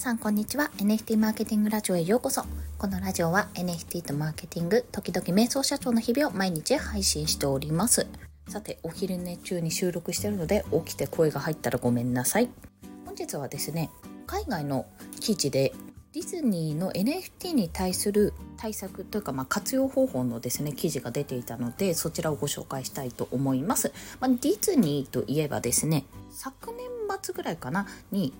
[0.00, 0.70] さんこんにちは。
[0.78, 2.42] NFT マーケティングラジオへようこそ。
[2.78, 8.06] このラジオは NFT とマーケティング時々瞑想社長の日々を毎日配信しております。
[8.48, 12.48] さてお昼寝中に収録してるので起きて声が入ったらごめんなさい。
[13.04, 13.90] 本日はですね
[14.26, 14.86] 海外の
[15.20, 15.74] 記事で
[16.14, 26.88] ディズニーの NFT に対する対策というか、まあ、活用方法のですね記事が出ていたのでそちらをご紹介したいと思います、まあ、ディズニーといえばですね昨年
[27.22, 28.32] 末ぐらいかなに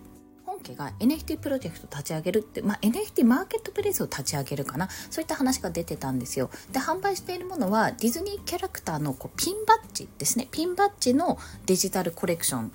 [0.60, 4.88] 家が NFT プロジェクト立ち上げるって、まあ、NFT マーケットプレイスを立ち上げるかな。
[5.10, 6.50] そういった話が出てたんですよ。
[6.73, 10.48] で販売しているものはディズニーキャラクターのこうピンバッジですね。
[10.50, 12.73] ピンバッジのデジタルコレクション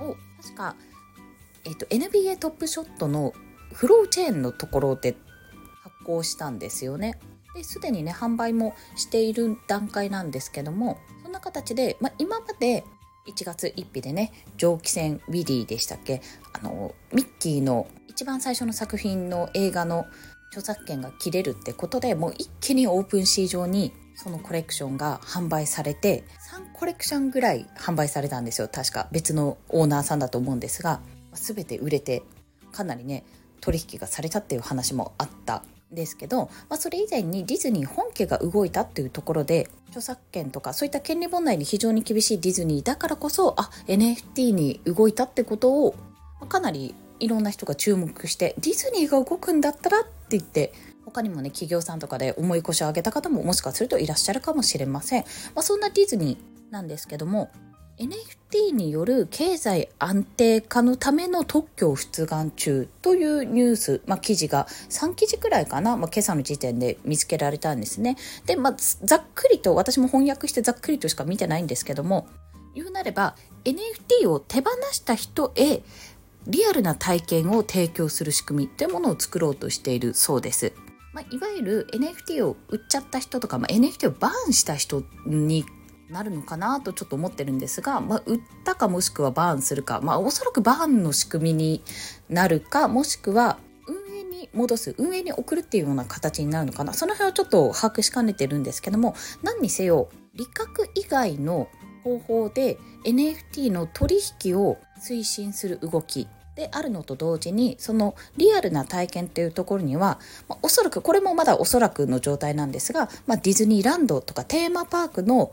[0.00, 0.76] を確か、
[1.64, 3.32] えーと、NBA トップショットの
[3.72, 5.16] フローチェーンのところで
[5.82, 7.18] 発行したんですよね。
[7.54, 12.84] ですでにね販売もしている段階なんですけどもそんな形で、まあ、今まで
[13.26, 16.20] 1月1日でね蒸気船ウィリーでしたっけ？
[16.52, 20.06] あのミッキーの一番最初の作品の映画の
[20.48, 26.22] 著作権が切れるってことでもう一気にオープンシー上にそのコレクションが販売されて
[26.52, 28.68] 3コレクションぐらい販売されたんですよ。
[28.68, 31.00] 確か別のオーナーさんだと思うんですが
[31.32, 32.22] 全て売れて
[32.70, 33.24] かなりね
[33.60, 35.64] 取引がされたっていう話もあった
[35.94, 45.94] ですけど、まあ、それ以前にディズニー本家が動いたっていうところで著作権とかそういった権利問題に非常に厳しいディズニーだからこそあ NFT に動いたってことを
[46.48, 50.72] かなりいろんな人が注目してディズニーが動くんだったらって言って
[51.04, 57.50] 他にもね企業さんとかで重い腰を上げた方ももしかするといらっしゃるかもしれません、まあ、そんなディズニーなんですけども
[57.98, 68.16] NFT による経済安定化のための特許を出願中というニュース、まあ、記事が3記事くらいかな、まあ、今朝の時点で見つけられたんですね。
[68.46, 72.26] で、まあ、ざっくりと、私も翻訳してざっくりとしか見てないんですけども、
[72.74, 75.82] 言うなれば NFT を手放した人へ
[76.46, 80.72] リアルな体験を提供する仕組みというものを作ろうとしているそうです。
[81.12, 85.64] まあ、いわゆる NFT を売っちゃった人とか、まあ、NFT をバーンした人に
[86.10, 91.82] なるのかなとちょっと思ってるんですが、まあ、売ったかもしくはバーンするか、まあ、おそらくバーンの仕組みに
[92.28, 96.92] なるかもしくは運営に戻す運営に送るっていうような形になるのかな。
[96.92, 101.68] その辺はちょっと把握しかねてるんですけども何にせよ利確以外の
[102.02, 115.52] 方法で NFT の取引を推進する動きであるのと同時にそのリアルな体験っていうところには、まあ、おそらくこれもまだおそらくの状態なんですが、まあ、ディズニーランドとかテーマパークの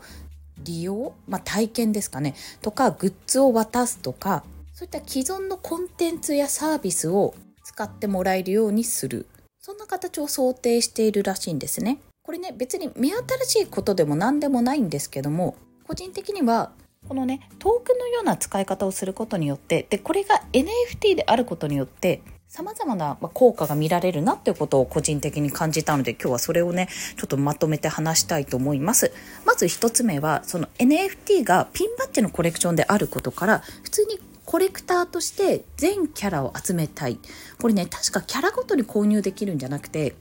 [0.64, 2.34] 利用、まあ、体験ですかね。
[2.60, 7.34] とかグッズを渡すとかそういった既存のコンテンツやサービスを
[7.64, 9.26] 使ってもらえるようにする。
[9.60, 11.98] そんな形を想定しているらしいんですね。
[12.22, 15.56] これね別に目新しいことでも何でもないんですけども
[15.86, 16.70] 個人的には
[17.08, 22.22] このねトークのような使い方をすることによってでこれが NFT であることによって
[22.54, 26.86] 様々な効果が見られるなっていうことを個人的に感じたので今日はそれをね
[27.16, 29.10] ちょっとまとめて話したいと思います
[29.46, 37.18] まず一つ目はその NFT がピンバッジのコレクションであることから普通にコレクターとして全キャラを集めたい
[37.58, 40.14] これね確かキャラごとに購入できるんじゃなくて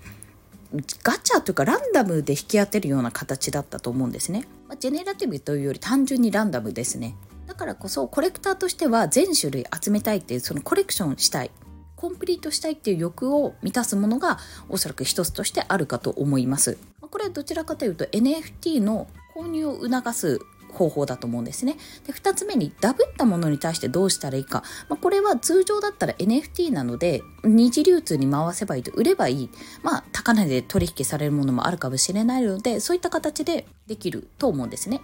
[1.04, 4.48] ガチャというかランダムで引き当てるような形だったと思うんですね。
[4.70, 7.14] まあ、ジェネラティブというより単純にランダムですね。
[7.46, 11.52] だからこそコレクターとしては全種類集めたいっていうそのコレクションしたい
[12.02, 14.40] コンプリートしたいっていう欲を満たすものが
[14.70, 16.80] おそらく一つとしてあるかと思います。
[17.00, 20.40] これはどちらかというと NFT の購入を促す
[20.74, 21.78] 方法だと思うんですね。
[22.08, 24.64] で、2つ目にダブったものに対してどうしたらいいか。
[24.90, 29.50] まあ、これは通常だったら NFT なので二次流通に回せばいいと売ればいい。
[29.84, 35.02] まあ、高値で取引されるものもあるかもしれないので、そういった形でできると思うんですね。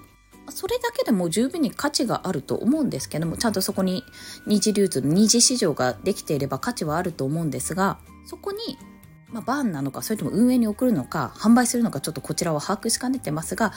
[0.50, 4.04] それだけでも十分に価値があると思うんですけどもちゃんとそこに
[4.46, 8.78] 二次流通二次市場ができていれば価値はあると思うんですがそこに、
[9.30, 13.74] まあ、バーンなのかそれとも運営に送るのか販売するのかちょっとこちらは把握しかねてますが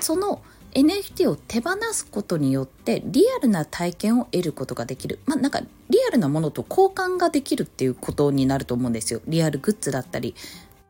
[0.00, 0.42] その
[0.74, 5.20] NFT を手放すことによってリアルな体験を得ることができる。
[5.24, 9.20] まあなんかリアルなものと交換ができるっていうことになると思うんですよ。
[9.28, 10.34] リアルグッズだったり、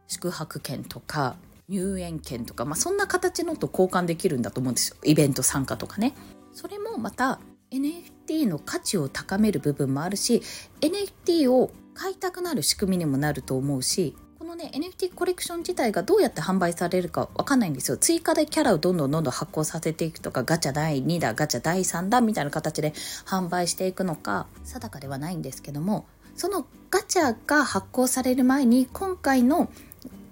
[0.08, 1.36] 宿泊券とか、
[1.68, 4.96] 入園券とか、まあ、そんな形のと交換できるんだと思うんですよ。
[5.04, 6.14] イベント参加とかね。
[6.52, 7.40] それもまた
[7.70, 10.42] NFT の価値を高める部分もあるし
[10.80, 17.96] NFT を買いたくなる仕組みにもなると思うしこのね NFT コレクション自体がどうやって販売されるかわかんないんですよ。
[17.96, 22.92] 追加でキャラをどんどんどんどん発行させていくとかガチャ第2だガチャ第3だみたいな形で
[23.26, 26.06] 販売していくのか定かではないんですけども
[26.36, 29.70] そのガチャが発行される前に今回の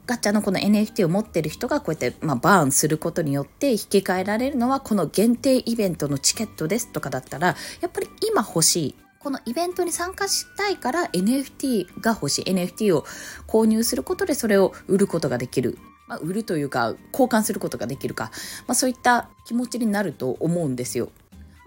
[0.07, 7.49] ガチャのこの NFT を持ってる人がこうやって、まあ、バーンすることによって引き換えられるのはこの限定イベントのチケットですとかだったら
[7.81, 12.45] やっぱり今欲しいこのイベントに参加したいから NFT が欲しい。
[12.45, 13.05] NFT を
[13.47, 15.79] 購入することでそれを売ることができる。
[16.09, 18.33] まあ、売るというか、交換することができるか。
[18.67, 21.11] まあ、そういった気持ちになると思うんですよ。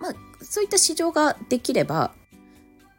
[0.01, 2.11] まあ、そういった市場ができれば、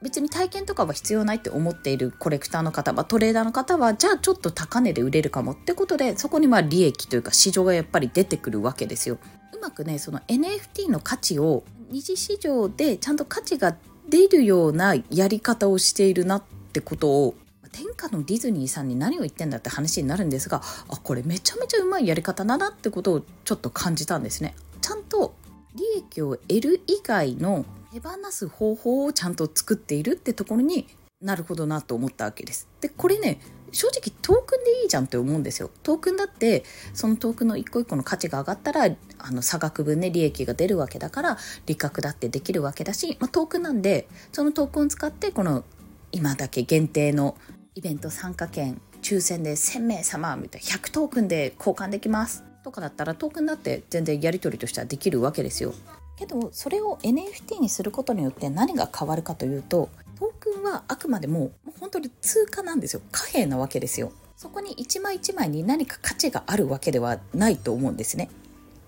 [0.03, 9.19] 別に体験とかは必要ないって思っているコレクターの方、まあ、トレーダーの方はじゃあちょっと高値で売れるかもってことでそこにまあ利益というか市場がやっぱり出てくるわけですよ。
[9.57, 13.77] うまくねその NFT の価値を二次市場でちゃんと価値が
[14.09, 16.43] 出るようなやり方をしているなっ
[16.73, 17.35] てことを
[17.73, 24.55] 天下のディズニーさんに何を言ってんだって話になるんですがあこれめちゃめちゃうまいやり方だなってことをちょっと感じたんですね。
[24.81, 25.35] ちゃんと
[25.75, 27.65] 利益を得る以外の
[27.97, 30.87] 手放す方法をちゃんと作っているってところに
[31.23, 32.69] なるほどなと思ったわけです。
[32.83, 33.41] でこれね
[33.73, 35.71] 正直トークンでいいじゃんって思うんですよ。
[35.83, 45.65] トークンだってそのトークンの一個一個の価値が上がったらあの差額分ね利益が出るわけだから利確だってできるわけだし、まあ、トークンなんでそのトークンを使ってこの
[46.13, 47.39] 今だけ限定の
[47.75, 55.73] イベント参加券抽選で1000名様みたいな100トークンで交換できますとかだったらトークンだって全然やり取りとしてはできるわけですよ。
[56.17, 63.03] けどそれを NFT にすることによって何が変わるかというとトークンはあくまでももう本当に通貨なんですよ。
[63.13, 64.13] 貨幣なわけですよ。
[64.37, 68.31] そこに一枚一枚に何か価値があるわけではないと思うんですね。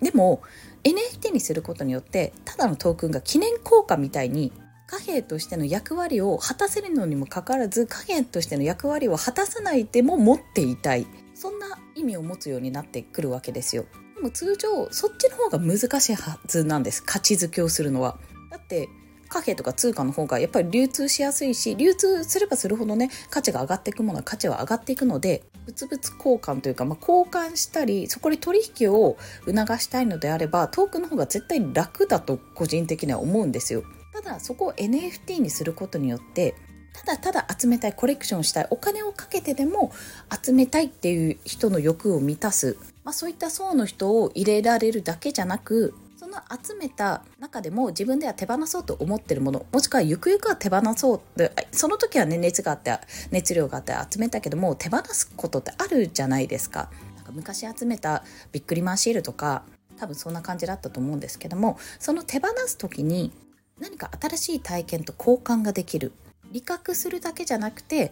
[0.01, 0.41] でも
[0.83, 4.51] NFT にすることによってただのトークンが記念硬貨みたいに
[4.87, 11.05] 貨幣としての役割を果たせるのにもかかわらず貨幣としての役割を果たさないでも持っていたい。
[11.35, 13.85] そんな意味を持つようになってくるわけですよ。
[14.19, 17.01] でも通常そっちの方が難しいはずなんです。
[17.01, 18.17] 価値づけをするのは。
[18.51, 18.89] だって
[19.29, 33.83] 貨幣とか通貨の方がやっぱり流通しやすいし流通すればするほどね価値が上がっていくものは価値は上がっていくので物々交換というか、まあ、交換したりそこで取引を促したいのであればトークの方が絶対楽だと個人的には思うんですよ。
[34.13, 36.55] ただそこを NFT にすることによって
[37.05, 39.91] ただただ集めたいコレクションしたいお金をかけてでも
[40.43, 52.97] 集めたいっていう人の欲を満たす、まあ、そういった層の人を入れられるだけじゃなくその集めた中でも自分では手放そうと思ってるものもしくはゆくゆくは手放そうでその時はね熱があって
[53.31, 56.91] 熱量があって集めたけども手放すことってあるじゃないですか。
[57.15, 59.63] なんか昔集めたビックリマンシールとか
[59.97, 63.31] 多分そんな感じだったと思うんですけどもその手放す時に
[63.79, 66.11] 何か新しい体験と交換ができる
[66.51, 68.11] 理覚するだけじゃなくて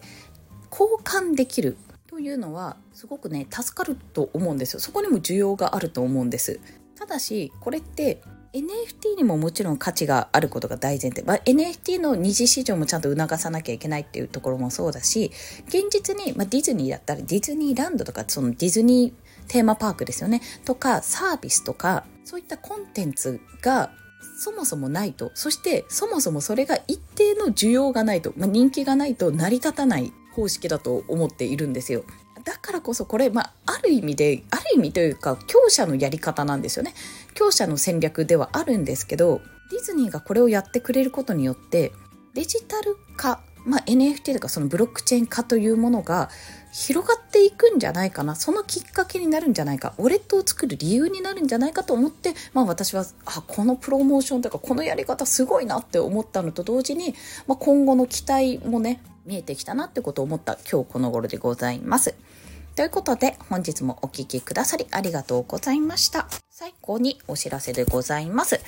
[0.70, 1.76] 交換できる
[2.06, 4.80] というのはすごくね助かると思うんですよ。
[4.80, 6.60] そこにも需要があると思うんです。
[6.96, 15.30] ただしこれって NFT にももちろん価値があることが大前提、まあ、NFT の二次市場もちゃんと促さなきゃいけないっていうところもそうだし
[15.68, 20.42] 現実に、まあ、ディズニーだったらディズニーランドとかそのディズニーテーマパークですよね。
[20.64, 23.92] とかサービスとかそういったコンテンツが
[24.38, 25.30] そもそもないと。
[25.34, 32.04] そしてそもそもそれが一定の需要がないと、まあ、人気がないと成り立たない方式だと思っているんですよ。
[32.44, 36.94] だからこそこれ、まあ、ある意味である意味というか強者のやり方なんですよね。
[37.34, 41.92] 強者の戦略ではあるんですけどディズニーがこれをやってくれることによって
[42.34, 46.30] デジタル化、まあ、NFT とかそのブロックチェーン化というものが
[46.72, 57.14] 広がっていくんじゃないかなそのきっかけになるんじゃないかウォレットを作る理由になるんじゃないかと思って、まあ、私はあこのプロモーションとかこのやり方すごいなって思ったのと同時に、
[57.46, 62.14] まあ、今後の期待もね見えてきたなってことを思った今日この頃でございます。
[62.78, 66.28] ということで本日もお聴きくださりありがとうございました。
[66.48, 68.60] 最後にお知らせでございます。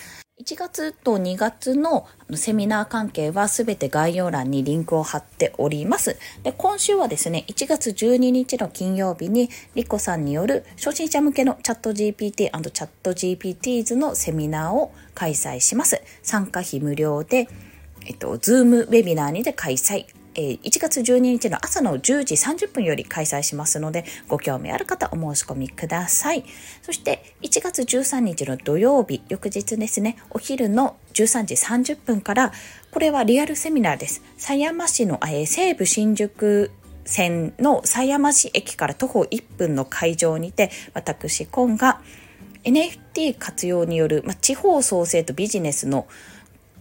[0.42, 6.16] 1月と2月のセミナー関係はすべて概要欄にリンクを貼っております。
[6.42, 16.02] で、今週はですね、1月12日の金曜日にリコさんによる初心者向けのチャット GPT& チャット GPTs のセミナーを開催します。
[16.24, 17.46] 参加費無料で、
[18.06, 20.06] えっと、ズームウェビナーにて開催。
[20.40, 26.44] え1月12日の朝の10時30分より開催しますので、ご興味ある方お申し込みください。
[26.82, 32.52] そして1月13日の土曜日、翌日ですね、お昼の13時30分から、
[32.90, 34.22] これはリアルセミナーです。
[34.38, 36.70] 狭山市の、え西武新宿
[37.04, 42.00] 線の狭山市駅から徒歩1分の会場にて、私、コンが
[42.64, 46.06] NFT 活用による、ま地方創生とビジネスの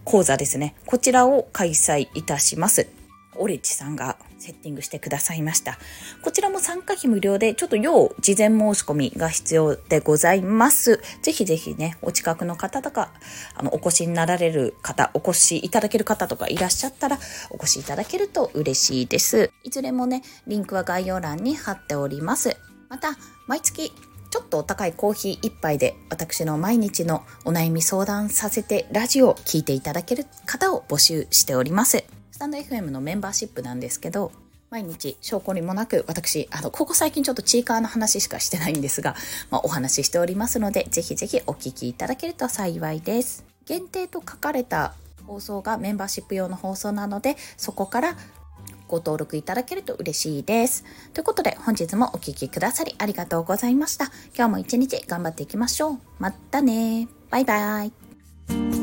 [0.05, 0.75] 講座ですね。
[0.85, 2.98] こちらを開催いたします。
[3.39, 5.77] オレッジさんがセッティングしてくださいました。
[6.21, 10.99] こちらも参加費無料で、ちょっと要事前申し込みが必要でございます。
[11.21, 13.11] ぜひぜひね、お近くの方とか、
[13.55, 17.19] あの、お越しになられる方、お越しいただける方とかいらっしゃったら、
[17.49, 19.51] お越しいただけると嬉しいです。
[19.63, 22.55] いずれもね、リンクは概要欄に貼っております。
[22.89, 23.17] また、
[23.47, 23.91] 毎月
[24.29, 32.18] ちょっとお高いコーヒー一杯で私の毎日のお悩み相談させてラジオを聴いていただける方を募集しております。
[32.39, 34.31] タンド FM のメンバーシップなんですけど、
[34.69, 39.15] 毎日証拠にもなく私、あの、ここ最近ちょっとチーカーの話しかしてないんですが、
[39.51, 43.43] まあ、お話ししておりますので、ぜひぜひお聞きいただけると幸いです。
[43.65, 44.93] 限定と書かれた
[45.27, 48.15] 放送がメンバーシップ用の放送なので、そこから
[48.87, 50.85] ご登録いただけると嬉しいです。
[51.13, 54.05] ということで本日もお聴きくださりありがとうございました。
[54.35, 55.97] 今日も一日頑張っていきましょう。
[56.19, 58.78] またねバイバイ。